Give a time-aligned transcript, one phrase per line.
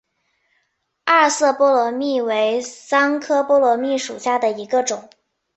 [1.03, 5.07] 二色波罗蜜为桑科波罗蜜属下的一个种。